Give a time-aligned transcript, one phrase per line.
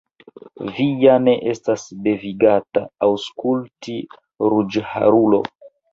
[0.77, 3.95] Vi ja ne estas devigata aŭskulti,
[4.55, 5.43] ruĝharulo.